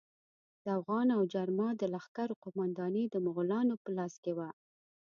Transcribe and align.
د 0.63 0.65
اوغان 0.77 1.07
او 1.17 1.21
جرما 1.33 1.69
د 1.77 1.83
لښکرو 1.93 2.39
قومانداني 2.43 3.03
د 3.09 3.15
مغولانو 3.25 3.73
په 3.83 3.89
لاس 3.97 4.13
کې 4.23 4.31
وه. 4.37 4.49